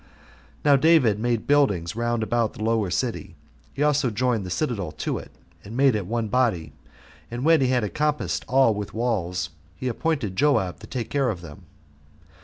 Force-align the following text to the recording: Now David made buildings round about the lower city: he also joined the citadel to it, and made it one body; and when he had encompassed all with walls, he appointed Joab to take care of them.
Now 0.65 0.77
David 0.77 1.19
made 1.19 1.45
buildings 1.45 1.95
round 1.95 2.23
about 2.23 2.53
the 2.53 2.63
lower 2.63 2.89
city: 2.89 3.35
he 3.71 3.83
also 3.83 4.09
joined 4.09 4.43
the 4.43 4.49
citadel 4.49 4.91
to 4.93 5.19
it, 5.19 5.29
and 5.63 5.77
made 5.77 5.93
it 5.93 6.07
one 6.07 6.27
body; 6.27 6.73
and 7.29 7.45
when 7.45 7.61
he 7.61 7.67
had 7.67 7.83
encompassed 7.83 8.43
all 8.47 8.73
with 8.73 8.95
walls, 8.95 9.51
he 9.75 9.87
appointed 9.87 10.35
Joab 10.35 10.79
to 10.79 10.87
take 10.87 11.11
care 11.11 11.29
of 11.29 11.41
them. 11.41 11.65